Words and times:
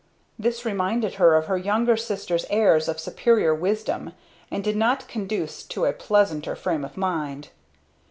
This 0.39 0.65
reminded 0.65 1.13
her 1.21 1.35
of 1.35 1.45
her 1.45 1.59
younger 1.59 1.95
sister's 1.95 2.47
airs 2.49 2.87
of 2.87 2.99
superior 2.99 3.53
wisdom, 3.53 4.13
and 4.49 4.63
did 4.63 4.75
not 4.75 5.07
conduce 5.07 5.61
to 5.65 5.85
a 5.85 5.93
pleasanter 5.93 6.55
frame 6.55 6.83
of 6.83 6.97
mind. 6.97 7.49